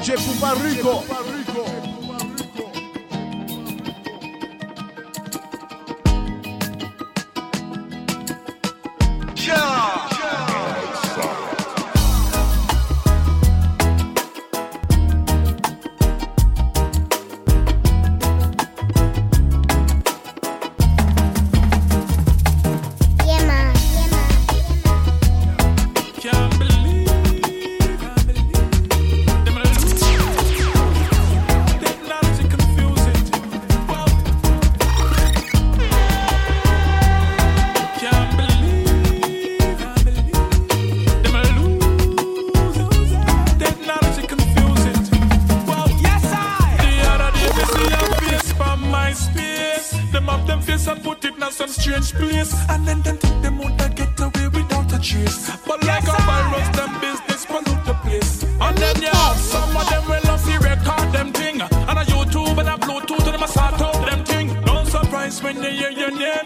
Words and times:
DJ 0.00 0.14
Pupa 0.16 0.54
Rico. 0.54 1.29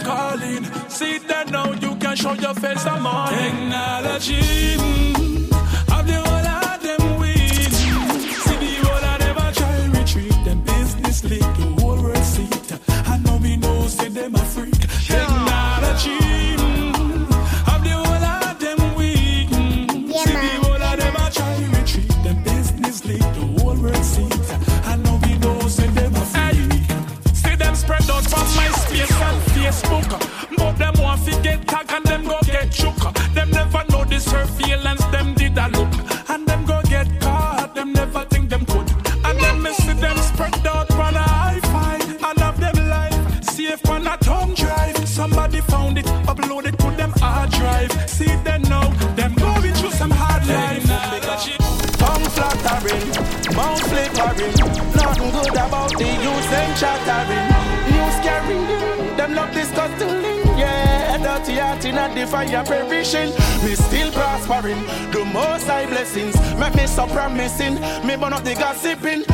Calling. 0.00 0.64
See 0.88 1.18
that 1.18 1.50
now 1.50 1.72
you 1.72 1.96
can 1.96 2.16
show 2.16 2.32
your 2.34 2.54
face 2.54 2.82
some 2.82 3.02
more. 3.02 3.26
Technology. 3.28 4.76
Have 5.92 6.06
the 6.06 6.18
whole 6.24 6.48
of 6.64 6.82
them 6.82 7.20
win. 7.20 7.70
See 8.44 8.56
the 8.64 8.72
whole 8.84 9.04
of 9.12 9.18
them 9.20 9.52
try 9.54 10.00
retreat. 10.00 10.44
Them 10.44 10.60
business 10.62 11.24
leak 11.24 11.77
the 55.98 56.06
youth 56.06 56.48
them 56.50 56.70
chattering. 56.78 57.48
News 57.90 58.18
carrying, 58.22 59.16
them 59.16 59.34
love 59.34 59.52
disgusting. 59.52 60.22
Yeah, 60.56 61.18
dirty 61.18 61.54
heart 61.58 61.84
in 61.84 61.98
a 61.98 62.26
fire 62.26 62.64
perishing. 62.64 63.30
Me 63.64 63.74
still 63.74 64.10
prospering, 64.12 64.80
the 65.12 65.24
most 65.32 65.66
high 65.66 65.86
blessings. 65.86 66.34
Make 66.58 66.74
me 66.74 66.86
so 66.86 67.06
promising. 67.06 67.74
Me 68.06 68.16
burn 68.16 68.32
up 68.32 68.44
the 68.44 68.54
gossiping. 68.54 69.24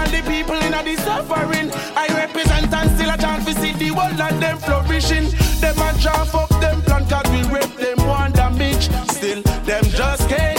All 0.00 0.06
the 0.10 0.22
people 0.28 0.56
in 0.56 0.74
a 0.74 0.82
the 0.82 0.96
suffering. 0.96 1.70
I 1.96 2.06
represent 2.14 2.72
and 2.72 2.90
still 2.90 3.10
a 3.10 3.16
chance 3.16 3.44
to 3.46 3.54
see 3.54 3.72
the 3.72 3.90
world 3.90 4.20
and 4.20 4.42
them 4.42 4.58
flourishing. 4.58 5.30
Them 5.60 5.78
a 5.78 5.98
jump 5.98 6.34
up 6.34 6.50
them 6.60 6.82
plan 6.82 7.08
cause 7.08 7.28
we 7.32 7.42
rape 7.54 7.76
them 7.76 8.06
one 8.06 8.32
damage. 8.32 8.88
Still, 9.10 9.42
them 9.42 9.84
just 9.84 10.28
can't 10.28 10.49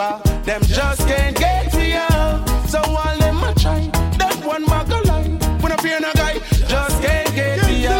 Cause 0.00 0.22
them 0.46 0.62
just 0.62 1.06
can't 1.06 1.36
get 1.36 1.74
here 1.74 2.08
So 2.66 2.80
all 2.80 3.18
them 3.18 3.44
a 3.44 3.52
try. 3.54 3.86
That 4.16 4.34
one 4.46 4.64
mag 4.64 4.90
a 4.90 4.96
lie. 5.06 5.28
When 5.60 5.72
I 5.72 5.76
fear 5.76 6.00
no 6.00 6.10
guy 6.14 6.38
Just 6.66 7.02
can't 7.02 7.28
get 7.34 7.60
here 7.66 7.92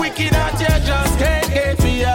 Wicked 0.00 0.34
out 0.34 0.58
here 0.58 0.80
Just 0.84 1.16
can't 1.20 1.46
get 1.54 1.80
here 1.80 2.08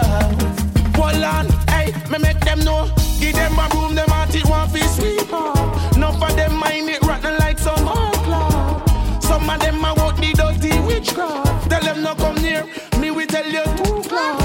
Hold 1.00 1.24
on, 1.24 1.46
hey, 1.70 1.94
me 2.10 2.18
make 2.18 2.40
them 2.40 2.58
know. 2.60 2.92
Give 3.18 3.34
them 3.34 3.58
a 3.58 3.66
room, 3.72 3.94
them 3.94 4.10
heart 4.10 4.34
it 4.34 4.44
want 4.44 4.72
fi 4.72 4.80
sweep 4.80 5.32
up. 5.32 5.96
Enough 5.96 6.22
of 6.22 6.36
them 6.36 6.54
mind 6.56 6.90
it 6.90 7.00
rotten 7.00 7.38
like 7.38 7.58
some 7.58 7.86
hard 7.86 8.14
cloud 8.26 9.22
Some 9.22 9.48
of 9.48 9.58
them 9.58 9.82
a 9.86 9.94
walk 9.94 10.16
the 10.16 10.34
dirty 10.34 10.78
witchcraft. 10.80 11.70
Tell 11.70 11.80
them 11.80 12.02
no 12.02 12.14
come 12.14 12.36
near 12.42 12.66
Me 13.00 13.10
we 13.10 13.24
tell 13.24 13.46
you 13.46 13.64
too 13.78 14.02
close 14.06 14.42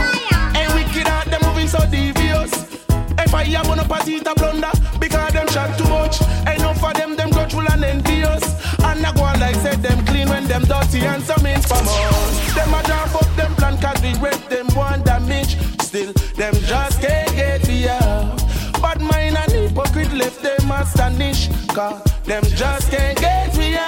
Hey, 0.56 0.68
wicked 0.74 1.08
out, 1.08 1.26
them 1.26 1.42
moving 1.44 1.68
so 1.68 1.86
devious. 1.92 2.64
If 3.20 3.34
I 3.34 3.46
have 3.46 3.68
one 3.68 3.80
party 3.88 4.20
to 4.20 4.36
blunder, 4.36 4.53
them 10.54 10.64
dirty 10.66 11.00
and 11.06 11.24
some 11.24 11.46
infamous. 11.48 12.54
Them 12.54 12.74
a 12.74 12.84
jump 12.84 13.16
up 13.16 13.36
them 13.36 13.56
plan 13.56 13.76
cause 13.82 14.00
we 14.04 14.14
rape 14.20 14.48
them 14.50 14.68
one 14.76 15.02
damage. 15.02 15.58
Still, 15.82 16.14
them 16.36 16.54
just 16.70 17.02
can't 17.02 17.36
get 17.36 17.66
here. 17.66 18.00
Bad 18.82 19.02
mind 19.02 19.36
and 19.36 19.52
hypocrite 19.52 20.14
left 20.14 20.44
them 20.44 20.72
astonish. 20.72 21.50
Cause 21.70 22.04
them 22.26 22.44
just 22.56 22.92
can't 22.92 23.18
get 23.18 23.56
here. 23.56 23.88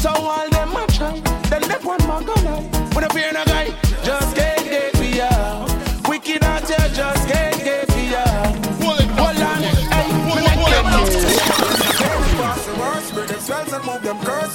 So 0.00 0.10
all 0.10 0.48
them 0.50 0.76
a 0.76 0.86
try, 0.88 1.20
then 1.48 1.62
them 1.62 1.82
one 1.82 2.02
more 2.06 2.20
lie. 2.20 2.68
When 2.92 3.04
I 3.04 3.08
fear 3.08 3.32
no 3.32 3.44
guy, 3.46 3.74
just 4.02 4.36
get 4.36 4.53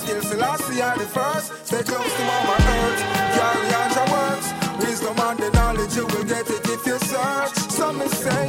Still 0.10 0.24
Selassie 0.24 0.82
are 0.82 0.98
the 0.98 1.06
first. 1.06 1.68
Stay 1.68 1.84
close 1.84 2.14
to 2.18 2.24
mama 2.26 2.56
earth. 2.58 3.02
Carry 3.38 3.70
on 3.78 3.90
your 3.94 4.08
works. 4.10 4.48
Wisdom 4.82 5.20
and 5.20 5.38
the 5.38 5.52
knowledge, 5.52 5.96
you 5.96 6.06
will 6.08 6.24
get 6.24 6.50
it 6.50 6.66
if 6.68 6.84
you 6.88 6.98
search. 6.98 7.54
Some 7.70 8.02
say, 8.10 8.49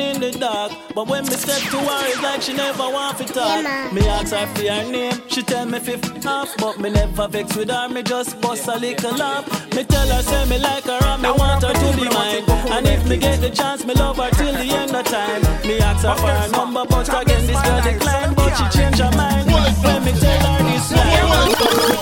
walking 0.00 0.22
in 0.22 0.32
the 0.32 0.38
dark. 0.38 0.72
But 0.94 1.08
when 1.08 1.24
me 1.24 1.30
step 1.32 1.60
to 1.70 1.78
her, 1.78 2.08
it's 2.08 2.22
like 2.22 2.42
she 2.42 2.52
never 2.52 2.88
want 2.88 3.18
to 3.18 3.24
talk. 3.24 3.62
Yeah, 3.62 3.90
me 3.92 4.06
ask 4.08 4.32
her 4.32 4.46
for 4.54 4.62
her 4.62 4.90
name, 4.90 5.12
she 5.28 5.42
tell 5.42 5.66
me 5.66 5.78
fifth 5.78 6.24
half. 6.24 6.54
But 6.58 6.78
me 6.80 6.90
never 6.90 7.28
vex 7.28 7.56
with 7.56 7.70
her, 7.70 7.88
me 7.88 8.02
just 8.02 8.40
bust 8.40 8.68
a 8.68 8.78
little 8.78 9.16
laugh. 9.16 9.46
Me 9.74 9.84
tell 9.84 10.08
her, 10.08 10.22
say 10.22 10.48
me 10.48 10.58
like 10.58 10.84
her 10.84 10.98
and 11.02 11.22
me 11.22 11.30
want 11.30 11.62
her 11.62 11.72
to 11.72 11.96
be 11.96 12.08
mine. 12.08 12.44
And 12.70 12.86
if 12.86 13.06
me 13.08 13.16
get 13.16 13.40
the 13.40 13.50
chance, 13.50 13.84
me 13.84 13.94
love 13.94 14.16
her 14.16 14.30
till 14.30 14.52
the 14.52 14.68
end 14.80 14.94
of 14.94 15.04
time. 15.04 15.42
Me 15.66 15.78
ask 15.80 16.04
her 16.04 16.14
for 16.16 16.28
her 16.28 16.48
number, 16.50 16.84
but 16.88 17.08
again 17.08 17.46
this 17.46 17.60
girl 17.62 17.82
decline. 17.82 18.34
But 18.34 18.54
she 18.56 18.78
change 18.78 18.98
her 18.98 19.10
mind 19.16 19.46
when 19.84 20.04
me 20.04 20.12
tell 20.12 20.40
her 20.46 20.62
this 20.64 20.92
line. 20.92 21.50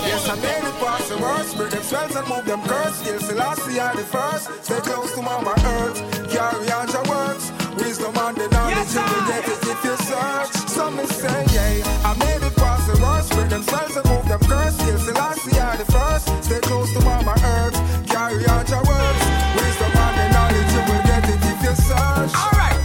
Yes, 0.08 0.28
I 0.28 0.34
made 0.36 0.68
it 0.68 0.74
past 0.80 1.08
the 1.08 1.18
worst. 1.18 1.56
Break 1.56 1.70
them 1.70 1.82
spells 1.82 2.16
and 2.16 2.28
move 2.28 2.44
them 2.44 2.62
curse. 2.62 2.96
Still 2.98 3.20
Selassie 3.20 3.80
are 3.80 3.96
the 3.96 4.04
first. 4.04 4.64
Stay 4.64 4.80
close 4.80 5.12
to 5.14 5.22
mama 5.22 5.54
earth. 5.64 5.98
Carry 6.30 6.67
worst. 13.72 13.94
Break 13.94 13.94
them 13.94 13.94
spells 13.94 13.96
and 13.96 14.06
move 14.08 14.28
them 14.28 14.40
curse. 14.40 14.74
Still 14.74 14.98
Selassie 14.98 15.60
are 15.60 15.76
the 15.76 15.84
first. 15.92 16.44
Stay 16.44 16.60
close 16.60 16.92
to 16.94 17.00
mama 17.04 17.34
earth. 17.44 17.76
Carry 18.08 18.46
on 18.46 18.66
your 18.66 18.82
works. 18.84 19.24
Wisdom 19.56 19.92
and 19.96 20.16
the 20.18 20.26
knowledge, 20.34 20.72
you 20.72 20.82
will 20.88 21.02
get 21.04 21.24
it 21.28 21.40
if 21.42 21.62
you 21.62 21.74
search. 21.76 22.32
Alright. 22.34 22.78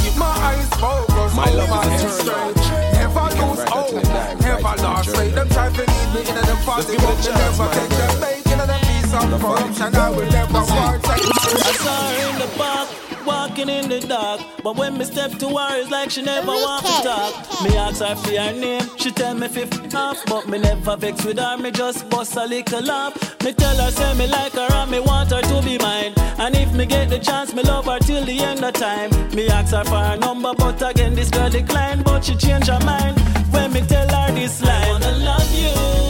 Keep 0.00 0.16
my 0.16 0.26
eyes 0.48 0.68
focused. 0.80 1.36
My 1.36 1.50
love 1.50 1.72
over 1.72 1.84
is 1.84 2.02
and 2.02 2.02
eternal. 2.04 2.54
straight. 2.54 2.56
Never 2.92 3.26
lose 3.36 3.64
brighter 3.64 3.70
hope. 3.70 3.88
till 3.88 3.98
I 4.00 4.04
die, 4.04 4.34
Never 4.40 4.60
brighter 4.60 4.82
lost 4.82 5.04
till 5.04 5.14
faith. 5.14 5.34
Them 5.34 5.48
try 5.50 5.68
to 5.70 5.84
lead 5.86 6.08
me 6.14 6.20
in 6.28 6.44
them 6.46 6.58
party, 6.64 6.96
give 6.96 7.02
it 7.02 7.10
a 7.10 7.14
but 7.14 7.18
me 7.18 7.26
chance, 7.26 7.38
never 7.38 7.64
my 7.64 7.68
take 7.72 7.92
them 7.96 8.14
brother. 8.14 8.20
bait 8.20 8.46
in 8.52 8.58
them 8.58 8.80
piece 8.82 9.14
of 9.14 9.40
corruption. 9.40 9.94
I 9.96 10.10
will 10.10 10.30
never 10.30 10.62
part. 10.66 11.00
I 11.08 11.72
saw 11.74 12.08
her 12.08 12.30
in 12.30 12.38
the 12.38 12.48
park, 12.58 12.88
like 12.90 13.09
walking 13.26 13.68
in 13.68 13.88
the 13.88 14.00
dark. 14.00 14.40
But 14.62 14.76
when 14.76 14.98
me 14.98 15.04
step 15.04 15.32
to 15.38 15.48
her, 15.48 15.80
it's 15.80 15.90
like 15.90 16.10
she 16.10 16.22
never 16.22 16.48
want 16.48 16.86
to 16.86 16.92
talk. 17.02 17.62
Me 17.62 17.76
ask 17.76 18.00
her 18.00 18.14
for 18.16 18.30
her 18.30 18.52
name, 18.52 18.82
she 18.96 19.10
tell 19.10 19.34
me 19.34 19.48
fifth 19.48 19.92
half. 19.92 20.24
But 20.26 20.48
me 20.48 20.58
never 20.58 20.96
vex 20.96 21.24
with 21.24 21.38
her, 21.38 21.56
me 21.56 21.70
just 21.70 22.08
bust 22.10 22.36
a 22.36 22.44
little 22.44 22.82
laugh. 22.82 23.14
Me 23.44 23.52
tell 23.52 23.76
her, 23.76 23.90
say 23.90 24.14
me 24.14 24.26
like 24.26 24.52
her 24.52 24.68
and 24.72 24.90
me 24.90 25.00
want 25.00 25.30
her 25.30 25.42
to 25.42 25.62
be 25.62 25.78
mine. 25.78 26.14
And 26.38 26.54
if 26.56 26.72
me 26.72 26.86
get 26.86 27.10
the 27.10 27.18
chance, 27.18 27.52
me 27.54 27.62
love 27.62 27.86
her 27.86 27.98
till 27.98 28.24
the 28.24 28.38
end 28.40 28.64
of 28.64 28.74
time. 28.74 29.10
Me 29.34 29.48
ask 29.48 29.74
her 29.74 29.84
for 29.84 29.98
her 29.98 30.16
number, 30.16 30.52
but 30.54 30.80
again 30.82 31.14
this 31.14 31.30
girl 31.30 31.50
decline. 31.50 32.02
But 32.02 32.24
she 32.24 32.34
change 32.36 32.68
her 32.68 32.80
mind 32.84 33.18
when 33.52 33.72
me 33.72 33.80
tell 33.82 34.08
her 34.08 34.32
this 34.32 34.62
line. 34.62 34.84
I 34.84 34.90
wanna 34.90 35.18
love 35.18 35.54
you 35.54 36.09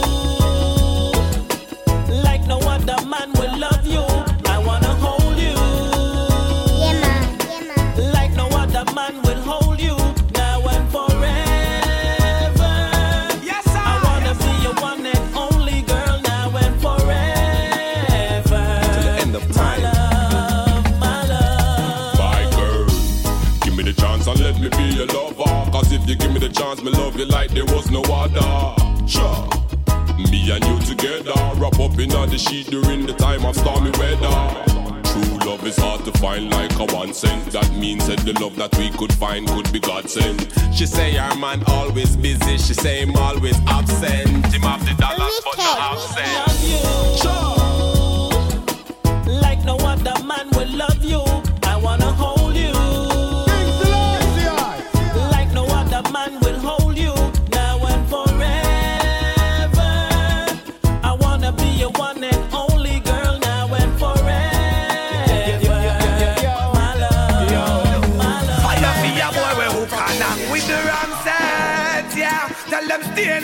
the 32.31 32.37
sheet 32.37 32.67
during 32.67 33.05
the 33.05 33.13
time 33.13 33.45
of 33.45 33.55
stormy 33.57 33.91
weather. 33.99 34.63
True 35.03 35.37
love 35.49 35.67
is 35.67 35.75
hard 35.77 36.05
to 36.05 36.11
find 36.13 36.49
like 36.49 36.71
a 36.79 36.85
one 36.95 37.13
cent. 37.13 37.51
That 37.51 37.69
means 37.75 38.07
that 38.07 38.19
the 38.19 38.31
love 38.39 38.55
that 38.55 38.75
we 38.77 38.89
could 38.89 39.13
find 39.13 39.45
could 39.49 39.69
be 39.73 39.79
God 39.79 40.09
sent. 40.09 40.47
She 40.73 40.85
say 40.85 41.11
her 41.15 41.35
man 41.35 41.61
always 41.67 42.15
busy, 42.15 42.57
she 42.57 42.73
say 42.73 43.01
him 43.01 43.17
always 43.17 43.59
absent. 43.67 44.45
Him 44.53 44.61
have 44.61 44.85
the 44.85 44.93
dollars 44.93 45.41
but 45.43 45.57
no 45.57 45.75
absent. 45.77 47.25
love 47.25 47.60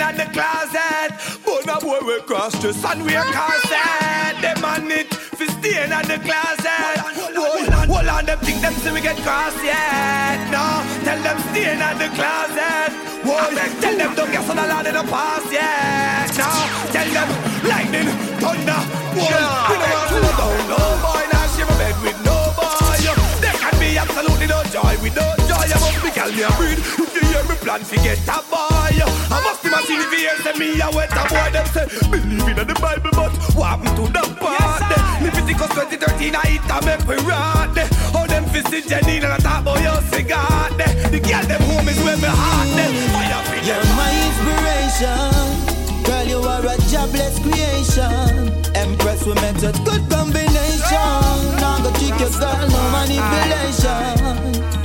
in 0.09 0.17
the 0.17 0.27
closet. 0.31 1.11
But 1.43 1.67
a 1.67 1.75
boy 1.83 1.99
we 2.05 2.19
cross 2.21 2.53
dress 2.61 2.83
and 2.83 3.03
wear 3.03 3.23
corset. 3.35 4.35
Them 4.41 4.63
on 4.63 4.91
it 4.91 5.13
fi 5.13 5.45
stay 5.47 5.83
in 5.83 5.89
the 5.89 6.17
closet. 6.23 6.97
Hold 7.03 7.69
on, 7.73 7.87
hold 7.89 8.07
on, 8.07 8.25
them 8.25 8.39
think 8.39 8.61
them 8.61 8.73
see 8.73 8.91
we 8.91 9.01
get 9.01 9.17
cross 9.25 9.55
yet. 9.63 10.39
No, 10.51 10.83
tell 11.03 11.19
them 11.21 11.37
stay 11.51 11.73
in 11.73 11.79
the 11.79 12.07
closet. 12.15 12.91
Whoa, 13.27 13.51
tell 13.81 13.97
them 13.97 14.15
don't 14.15 14.31
get 14.31 14.49
on 14.49 14.55
the 14.55 14.65
land 14.71 14.87
in 14.87 14.93
the 14.95 15.03
past 15.11 15.51
yet. 15.51 16.31
No, 16.39 16.49
tell 16.95 17.09
them 17.15 17.29
lightning, 17.67 18.09
thunder. 18.39 18.81
Whoa, 19.17 19.27
we 19.69 19.75
don't 19.81 19.91
want 19.91 20.09
to 20.09 20.19
down 20.39 20.57
no 20.71 20.81
boy. 21.03 21.23
Now 21.31 21.47
share 21.51 21.67
a 21.67 21.75
bed 21.81 21.95
with 22.03 22.19
no 22.23 22.37
boy. 22.55 22.95
There 23.41 23.53
can 23.53 23.73
be 23.79 23.97
absolutely 23.97 24.47
no 24.47 24.63
joy 24.71 24.95
with 25.01 25.15
no 25.15 25.36
I 25.73 25.79
must 25.79 25.99
be 26.03 26.09
calm 26.11 26.31
me 26.35 26.43
a 26.43 26.49
breed. 26.55 26.79
If 26.79 27.11
you 27.15 27.23
hear 27.27 27.43
me 27.43 27.55
plan, 27.59 27.81
forget 27.83 28.19
a 28.27 28.39
boy. 28.47 28.95
I 28.97 29.37
must 29.43 29.63
be 29.63 29.69
if 29.69 29.89
you 29.89 30.17
hear 30.17 30.35
say 30.43 30.53
me 30.57 30.79
a 30.79 30.89
wet 30.95 31.11
a 31.11 31.23
boy. 31.27 31.49
Them 31.51 31.67
say 31.75 31.85
believe 32.09 32.57
in 32.57 32.67
the 32.67 32.77
Bible, 32.79 33.11
but 33.11 33.33
what 33.55 33.67
happened 33.75 33.95
to 33.99 34.05
the 34.07 34.23
part? 34.39 34.83
Leviticus 35.21 35.71
2013, 35.75 36.35
I 36.35 36.55
eat 36.55 36.63
a 36.71 36.77
make 36.85 37.03
we 37.07 37.15
rot. 37.27 37.75
How 38.13 38.25
them 38.27 38.45
fisted 38.45 38.87
Jenny 38.87 39.17
and 39.17 39.27
I 39.27 39.37
talk 39.37 39.61
about 39.61 39.81
your 39.81 40.01
cigar. 40.13 40.69
The 41.11 41.19
girl 41.19 41.43
them 41.43 41.61
home 41.67 41.87
is 41.89 41.99
where 42.03 42.17
me 42.17 42.29
heart. 42.31 42.67
Fire 43.11 43.43
for 43.47 43.59
You're 43.67 43.83
my 43.99 44.11
inspiration. 44.27 45.67
Girl, 46.07 46.25
you 46.27 46.39
are 46.47 46.63
a 46.63 46.75
jobless 46.87 47.39
creation. 47.43 48.55
Empress, 48.75 49.25
we 49.25 49.33
met 49.35 49.61
a 49.63 49.71
good 49.83 50.03
combination. 50.09 51.11
Now 51.59 51.83
go 51.83 51.91
trick 51.99 52.19
your 52.19 52.31
girl, 52.39 52.67
no 52.71 52.79
manipulation. 52.95 54.76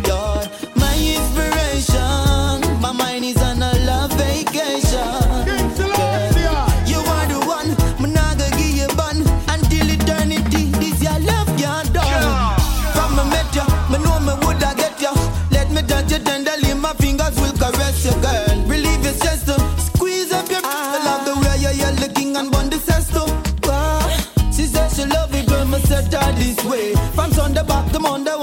Sunday 28.02 28.24
back 28.24 28.40
to 28.40 28.41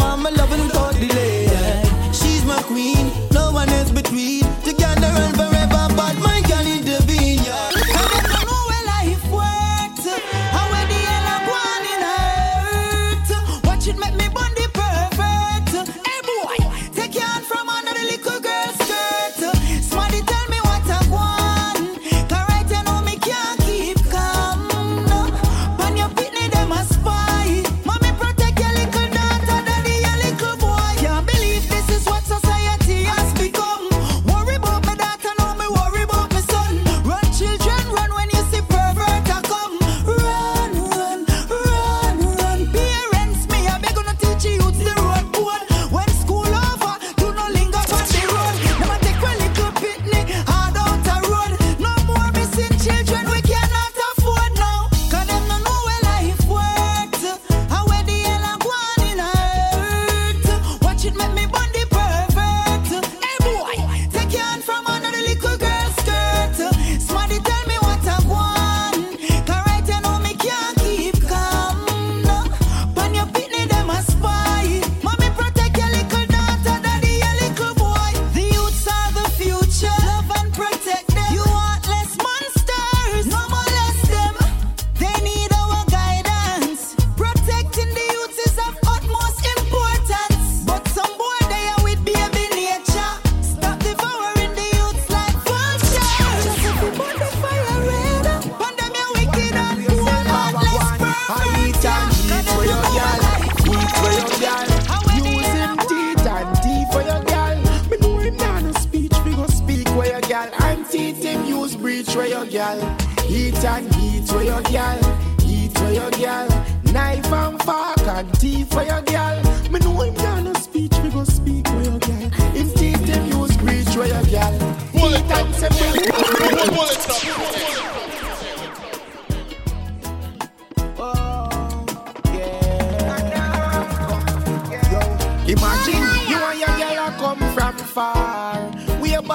girl. 112.49 112.97
Eat 113.29 113.63
and 113.63 113.95
eat 113.97 114.27
for 114.27 114.41
your 114.41 114.61
girl, 114.63 114.99
eat 115.45 115.77
for 115.77 115.91
your 115.91 116.11
girl. 116.11 116.47
Knife 116.91 117.31
and 117.31 117.61
fork 117.61 117.99
and 117.99 118.33
teeth 118.39 118.73
for 118.73 118.83
your 118.83 119.01
girl. 119.01 119.48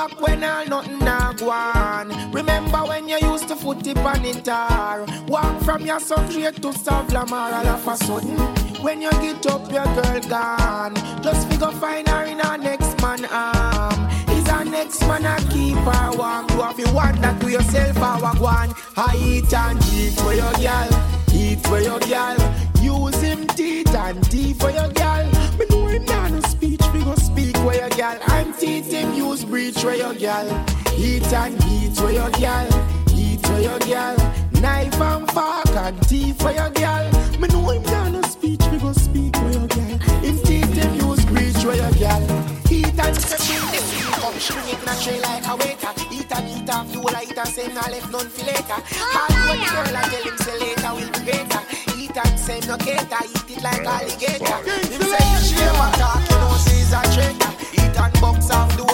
Back 0.09 0.21
when 0.21 0.45
all 0.45 0.67
nothing 0.67 0.99
nah 0.99 1.33
go 1.33 1.51
on. 1.51 2.33
Remember 2.33 2.79
when 2.79 3.09
you 3.09 3.19
used 3.19 3.49
to 3.49 3.57
foot 3.57 3.87
it 3.87 3.99
on 3.99 4.25
it 4.25 4.45
tar. 4.45 5.07
Walk 5.29 5.63
from 5.63 5.85
your 5.87 6.01
son 6.01 6.31
straight 6.31 6.57
to 6.57 6.69
Savlamar 6.69 7.53
all 7.53 7.67
of 7.67 7.89
a 7.89 7.97
sudden. 7.97 8.37
When 8.83 9.01
you 9.01 9.11
get 9.13 9.47
up, 9.47 9.71
your 9.73 9.85
girl 9.85 10.21
gone. 10.29 10.95
Just 11.23 11.49
figure 11.49 11.73
find 11.73 12.09
her 12.09 12.25
in 12.25 12.39
her 12.39 12.59
next 12.59 13.01
man 13.01 13.25
arm. 13.27 14.11
Is 14.29 14.47
her 14.49 14.65
next 14.65 15.01
man 15.03 15.25
a 15.25 15.37
keep 15.51 15.77
her 15.77 16.11
warm? 16.17 16.47
You 16.51 16.63
have 16.63 16.77
to 16.77 16.93
wonder 16.93 17.37
to 17.41 17.51
yourself 17.51 17.97
how 17.97 18.25
I 18.25 18.39
go 18.39 18.47
on. 18.47 18.75
I 18.97 19.17
eat 19.17 19.53
and 19.53 19.83
eat 19.95 20.15
for 20.21 20.35
your 20.35 20.53
girl. 20.53 20.91
Eat 21.33 21.61
for 21.67 21.81
your 21.81 22.01
girl. 22.01 22.37
Use 22.81 23.21
him 23.23 23.47
teeth 23.49 23.95
and 23.95 24.23
teeth 24.31 24.61
for 24.61 24.71
your 24.71 24.89
use 29.59 29.83
for 29.83 29.95
your 29.95 30.15
girl. 30.15 30.67
Eat 30.97 31.33
and 31.33 31.65
eat 31.65 31.97
for 31.97 32.11
your 32.11 32.31
girl. 32.31 32.69
Eat 33.15 33.41
for 33.47 33.59
your 33.61 33.79
girl. 33.81 34.17
Knife 34.61 35.01
and 35.01 35.31
fork 35.31 35.69
and 35.77 36.09
teeth 36.09 36.41
for 36.41 36.53
your 36.53 36.71
girl. 36.71 37.11
Me 37.39 37.49
know 37.49 37.71
him 37.71 37.83
nah 37.85 38.09
no 38.09 38.23
speech, 38.23 38.61
me 38.71 38.79
go 38.79 38.93
speak 38.93 39.37
for 39.37 39.51
your 39.51 39.67
girl. 39.69 39.99
Him 40.25 40.39
teeth 40.39 40.75
him 40.75 40.95
use 40.95 41.25
breach 41.27 41.57
for 41.57 41.75
your 41.75 41.93
girl. 41.93 42.23
Eat 42.71 42.99
and 42.99 43.17
Come 44.25 44.41
string 44.41 44.69
it 44.69 44.83
in 44.83 44.89
a 44.89 44.95
tray 45.03 45.21
like 45.21 45.47
a 45.47 45.57
waiter. 45.57 45.93
Eat 46.11 46.33
and 46.33 46.49
eat 46.49 46.71
and 46.71 46.89
fuel, 46.91 47.17
I 47.17 47.23
eat 47.25 47.39
and 47.39 47.49
say 47.49 47.69
nah 47.69 47.89
left 47.89 48.11
none 48.11 48.29
for 48.29 48.45
later. 48.45 48.81
Hard 48.97 49.31
the 49.31 49.55
girl, 49.71 49.97
I 49.97 50.03
tell 50.09 50.23
him 50.23 50.39
say 50.39 50.59
later 50.59 50.93
will 50.95 51.13
be 51.13 51.31
better. 51.31 51.63
Eat 51.99 52.17
and 52.17 52.39
say 52.41 52.61
no 52.67 52.77
cater, 52.79 53.23
eat 53.23 53.57
it 53.57 53.63
like 53.63 53.85
alligator. 53.85 54.59
Him 54.65 55.03
say 55.03 55.25
you 55.31 55.41
share 55.45 55.73
my 55.75 55.91
talk, 56.01 56.23
you 56.31 56.37
know 56.43 56.57
she's 56.65 56.93
a 56.93 57.03
traitor. 57.13 57.53
Eat 57.75 58.01
and 58.01 58.21
box 58.21 58.51
off 58.51 58.75
the 58.77 58.94